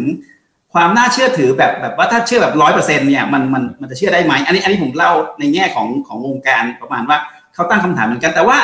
[0.74, 7.18] ความน่าเชื่อถือแบบแบบว่าถ้าเชื่อแบบร้อยเปอร์เซ็นต์เนี่ยมันมันมันจะเชื่อได้ไหมอันนี้อันนี้ผมเล่าในแง่ของของวงการประมาณว่า
[7.54, 8.58] เขาตั้งคำถามเหมือนกัน แต่ว่า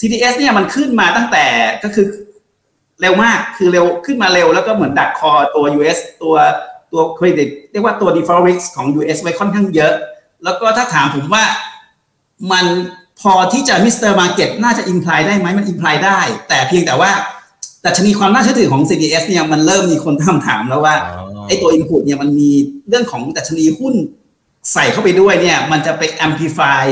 [0.00, 1.44] CDS เนี่ยมันขึ้นมาตั้งแต่
[1.84, 2.06] ก็คือ
[3.00, 6.34] เร็วมากคือเร็วขึ้นมาเร็วแล้วก็เหมือนดักคอตัว US ตัว
[6.92, 9.92] ตัวเครดิตเรียกว่าตัว default risk ของ US ไว้ค่อนข้างเยอะ
[10.44, 11.44] แล้วก็ถ้าถามผมว่า
[12.52, 12.66] มัน
[13.20, 14.12] พอที่จะ Mr.
[14.12, 17.10] Market น่าจะ imply ได้ไหมมัน imply ได้ แต่เพียงแต่ว่า
[17.82, 20.94] ดัชนีความน่าเชื่อถือของ CDS เนี่ยมันเริ่มมีคนตั้งถามแล้วว่า
[21.48, 22.50] ไอ้ตัว input เนี่ยมันมี
[22.88, 23.94] เรื่องของดัชนีหุ้น
[24.72, 26.84] ใส่เข้าไปด้วยเนี่ย มันจะไป amplify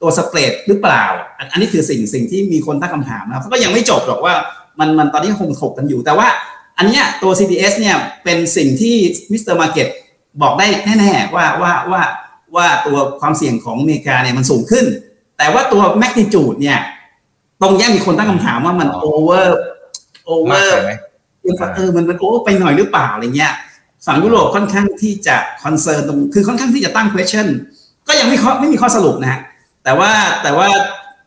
[0.00, 1.04] ตัว spread หรือเปล่า
[1.52, 4.34] อันนี้คือสิ่งสิ่งที่มีคนตั้งคำถามนะครับก็ยังไม่จบหรอกว่า
[4.80, 6.28] มันมันตอนนี้คงถกกันอยู่ แต่ว่า
[6.78, 8.94] อันนี้ตัว CDS เนี่ยเป็นสิ่งที่
[9.32, 9.54] Mr.
[9.54, 9.88] Market
[10.42, 10.66] บอกได้
[11.00, 12.02] แน่ๆว่าว่าว่า
[12.56, 14.86] ว่าตัวความเสี่ยงของอเมริกาเนี่ยมันสูงขึ้น
[15.38, 16.78] แต่ว่าตัว magnitude เนี่ย
[17.62, 19.58] ตรงนี้มีคนตั้งคำถามว่ามันโอเวอร์
[20.26, 20.76] โอเวอร์
[21.76, 23.52] เออมันมันโอเวอร์ไปหน่อยหรือเปล่าอะไรเงี้ย
[24.06, 27.46] ฝั่งยุโรปค่อนข้างที่จะ concern ตรงคือค่อนข้างที่จะตั้ง question
[28.08, 29.40] ก็ยังไม่ไม่มีข้อสรุปนะฮะ
[29.84, 30.10] แต่ว่า
[30.42, 30.68] แต่ว่า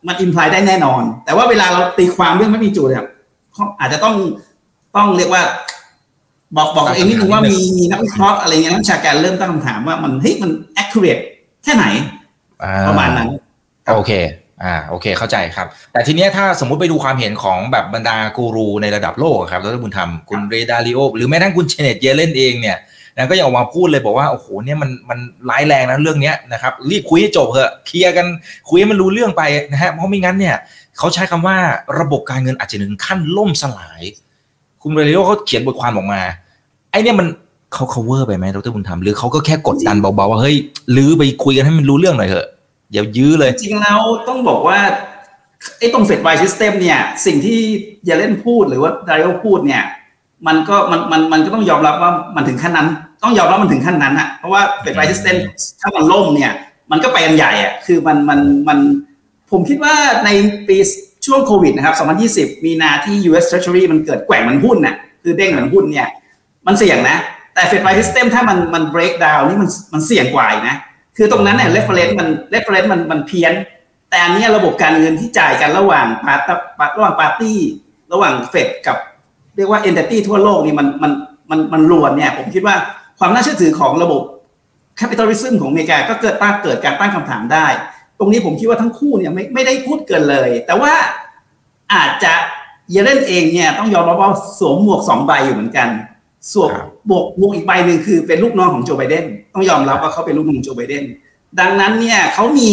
[0.06, 3.04] มัน imply ได้แน่นอน แต่ว่าเวลาเราตีความเรื่อง magnitude เนี่ย
[3.80, 4.14] อาจจะต้อง
[4.96, 5.42] ต้องเรียกว่า
[6.56, 10.50] บอกบอกเองนิดนึงว่ามีมีนักวิเคราะห์อะไรเงี้ยนักวิชาการเริ่มตั้งคำถามว่ามันเฮ้ยมัน
[10.82, 11.22] accurate
[11.64, 11.84] แค่ไหน
[12.88, 13.28] ประมาณนั้น
[13.96, 14.12] โอเค
[14.64, 22.78] อ่า โอเค เข้าใจครับ แต่ทีเนี้ยถ้าสมมุติไปดูความเห็นของแบบบรรดากูรูในระดับโลกครับดรบุญธรรมคุณเรดาริโอหรือแม้ทั้งคุณเชเนตเยเลนเองเนี่ย
[23.16, 25.18] นะก็ยังออกมาพูดเลยบอกว่าโอ้โหเนี่ยมันมัน
[25.50, 28.26] ร้ายแรงนะเรื่องเนี้ยนะครับรีบคุยให้จบเถอะเคลียร์กัน
[28.68, 30.56] คุยให้มันรู้เรื่องไปนะฮะเพราะไม่งั้นเนี่ย
[30.98, 31.56] เขาใช้คำว่า
[32.00, 34.02] ระบบการเงินอาจจะถึงขั้นล่มสลาย
[34.82, 36.20] คุณเรดิโอเขาเขียนบทความออกมา
[36.90, 37.26] ไอ้เนี่ยมัน
[37.74, 40.56] เขา cover ไปไหมดรบุญธรรมหรือเขาก็แค่กดดันเบาๆว่าเฮ้ย
[40.96, 42.48] ลื้อไปคุยกันให้มันรู้เรื่องหน่อยเถอะ
[42.92, 44.78] อย่ายื้อเลย จริงแล้วต้องบอกว่า
[45.78, 47.58] ไอ้ตรง Fedwire system เนี่ย สิ่งที่
[48.04, 49.82] เยลเลนพูดหรือว่าดาริโอพูดเนี่ย
[50.46, 52.88] มันก็มันมันมันก็ต้องยอมรับว่ามันถึงขั้นนั้น
[53.22, 55.36] ต้องยอมรับมันถึงขั้นนั้นอะเพราะว่า Fedwire system
[55.80, 56.52] ถ้ามันล่มเนี่ย
[56.90, 58.78] มันก็ไปกันใหญ่อะคือมันมันมัน
[59.50, 60.28] ผมคิดว่าใน
[60.68, 60.76] ปี
[61.26, 61.94] ช่วงโควิดนะครับ
[62.52, 66.08] 2020 มีนาที่ US Treasury มันเกิดแกว่งเหมือนหุ้นน่ะ คือเด้งเหมือนหุ้นเนี่ย
[66.66, 67.16] มันเสี่ยงนะ
[67.54, 70.76] แต่ Fedwire system ถ้ามันมัน break down นี่มันมันเสี่ยงกว่านะ
[71.16, 73.52] คือตรงนั้นเนี่ย reference มัน reference มันมันเพี้ยน
[74.10, 76.50] แต่อันนี้ระบบการเงินที่จ่ายกันระหว่าง part
[76.96, 77.58] ระหว่างปาร์ตี้
[78.12, 78.96] ระหว่างเฟดกับ
[79.56, 81.12] เรียกว่า entity ทั่วโลกนี่มันมัน
[81.50, 82.76] มันมันรวนเนี่ย ผมคิดว่า
[83.18, 84.22] ความน่าเชื่อถือของระบบ
[85.00, 87.66] capitalism ของอเมริกาก็เกิดตั้งเกิดการตั้งคำถามได้
[88.22, 90.92] รงนี้ผมคิดว่าทั้งคู่เนี่ยไม่ไม่ได้พูดเกินเลย แต่ว่า
[91.92, 92.32] อาจจะ
[92.90, 95.88] เยเลนเองเนี่ยต้องยอมรับว่าสวมหมวกสองใบอยู่เหมือนกัน
[96.52, 96.70] สวม
[97.10, 101.04] บวกบวกอีกใบหนึ่งคือเป็นลูกน้องของโจไบเดนต้องยอมรับว่าเขาเป็นลูกน้องโจไบเดน
[101.60, 102.72] ดังนั้นเนี่ยเขามี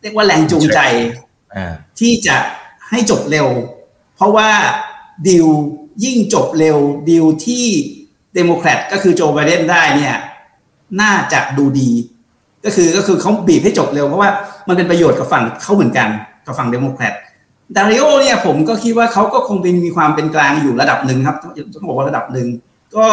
[0.00, 0.80] เรียกว่าแรงจูงใจ
[1.98, 2.36] ที่จะ
[2.90, 3.48] ให้จบเร็ว
[4.16, 4.50] เพราะว่า
[5.28, 5.46] ดิว
[6.04, 6.78] ยิ่งจบเร็ว
[7.10, 7.66] ดิวที่
[8.34, 10.16] เดโมแครตก็คือโจไบเดนได้เนี่ย
[11.00, 11.90] น่าจะดูดี
[12.64, 14.30] ก็คือก็คือเขาบีบให้จบเร็วเพราะว่า
[14.68, 16.08] มันเป็นประโยชน์กับฝั่งเขาเหมือนกัน
[16.46, 17.14] กับฝั่งเดโมแครต
[17.76, 21.36] ดาลิโอเนี่ยผมก็คิดว่าเขาก็คงเป็นมีความเป็นกลางอยู่ระดับหนึ่งครับ
[21.74, 22.46] ต้องบอกว่าระดับหนึ่ง
[22.96, 23.04] ก็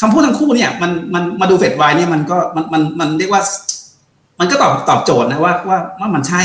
[0.00, 3.42] คำพูดทั้งคู่เนี่ยมันมันมาดู Fedwire เนี่ยมันก็มันมันมันเรียกว่า
[4.40, 6.42] มันก็ตอบตอบโจทย์นะว่าว่าว่ามันใช่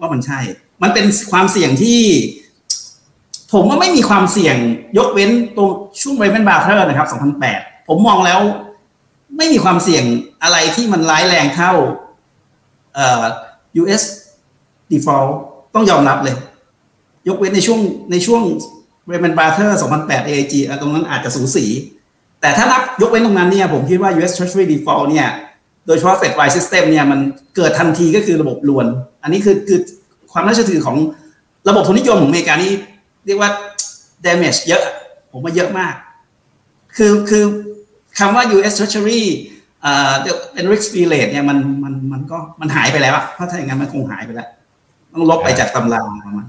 [0.00, 0.38] ว่ามันใช่
[0.82, 2.00] มันเป็นความเสี่ยงที่
[3.52, 4.56] ผมว่าไม่มีความเสี่ยง
[4.98, 5.70] ยกเว้นตรง
[6.02, 7.08] ช่วง Lehman Brothers นะครับ
[7.48, 8.40] 2008 ผมมองแล้ว
[9.36, 10.04] ไม่มีความเสี่ยง
[10.42, 11.72] อะไรที่มันร้ายแรงเท่า
[12.94, 13.22] เอ่อ
[13.82, 14.02] US
[14.92, 15.30] default
[15.74, 16.36] ต้องยอมรับเลย
[17.28, 18.42] ยกเว้นในช่วงในช่วง
[19.06, 21.66] Lehman Brothers 2008 AIG ตรงนั้นอาจจะสูสี
[22.40, 25.28] แต่ถ้านับยกเว้นตรงนั้นเนี่ยผมคิดว่า US Treasury Default เนี่ย
[25.86, 27.20] โดยเฉพาะ Fedwire System เนี่ยมัน
[27.56, 28.86] เกิดทันทีก็คือระบบรวน
[29.22, 29.80] อันนี้คือคือ
[30.32, 30.96] ความน่าเชื่อถือของ
[31.68, 32.72] ระบบทุนนิยมของอเมริกานี่
[33.26, 33.50] เรียกว่า
[34.26, 34.82] damage เยอะ
[35.32, 35.94] ผมว่าเยอะมาก
[36.96, 37.44] คือคือ
[38.18, 39.22] คำว่า US Treasury
[39.82, 40.12] เอ่อ
[40.52, 44.48] เป็น risk free rate เนี่ยมันมันมันก็มันหายไปแล้วอะเพราะถ้าอย่างนั้นมันคงหายไปแล้ว
[45.12, 46.46] ต้องลบไปจากตำราประมาณ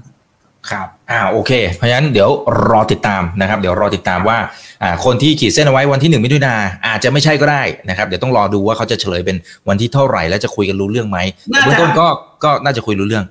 [0.70, 2.30] ครับ อ่า โอเค เพราะฉะนั้นเดี๋ยว
[2.70, 4.38] รอติดตามนะครับ เดี๋ยวรอติดตามว่า
[4.82, 6.54] อ่า คนที่ขีดเส้นเอาไว้วันที่หนึ่งมิถุนา
[6.86, 9.36] อาจจะไม่ใช่ก็ได้นะครับ เดี๋ยวต้องรอดูว่าเขาจะเฉลยเป็น
[9.68, 11.18] วันที่เท่าไหร่ แล้วจะคุยกันรู้เรื่องไหม
[11.64, 12.06] เบื้องต้นก็
[12.44, 13.24] ก็น่าจะคุยรู้เรื่อง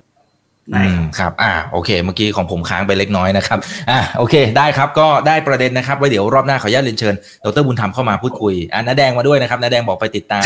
[0.74, 3.58] อืมครับ อ่า โอเค เมื่อกี้ของผมค้างไปเล็กน้อยนะครับ
[3.90, 10.44] อ่า โอเค ได้ครับ ก็ได้ประเด็นนะครับ ไว้เดี๋ยวรอบหน้าขออนุญาตเรียนเชิญ ดรบุญธรรมเข้ามาพูดคุย อ่าน้าแดงมาด้วยนะครับน้าแดงบอกไปติดตาม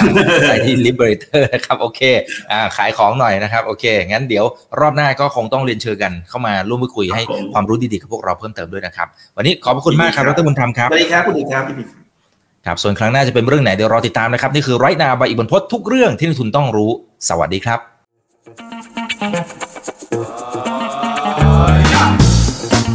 [0.48, 2.00] ไปที่ Liberator นะครับ โอเค
[2.52, 4.44] อ่า ขายของหน่อยนะครับ โอเค งั้นเดี๋ยว
[4.80, 11.64] รอบหน้าก็คงต้องเรียนเชิญกัน เข้ามาร่วมพูดคุยให้ความรู้ดีๆกับพวกเราเพิ่มเติมด้วยนะครับ วันนี้ขอบคุณมากครับ ดรบุญธรรมครับ สวัสดีครับ คุณดีครับ
[12.66, 16.90] ครับ ส่วนครั้งหน้าจะเป็นเรื่องไหนเดี๋ยวรอติดตามนะครับ นี่คือไรนาใบอีกบนพดทุกเรื่องที่นักทุนต้องรู้
[17.28, 17.80] สวัสดีครับ